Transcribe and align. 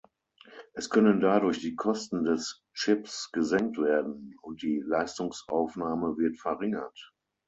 Es 0.73 0.89
können 0.89 1.19
dadurch 1.19 1.59
die 1.59 1.75
Kosten 1.75 2.23
des 2.23 2.63
Chips 2.73 3.31
gesenkt 3.33 3.77
werden, 3.77 4.33
und 4.41 4.63
die 4.63 4.81
Leistungsaufnahme 4.83 6.17
wird 6.17 6.37
verringert. 6.39 7.13